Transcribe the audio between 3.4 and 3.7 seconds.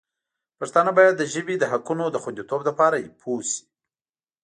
شي.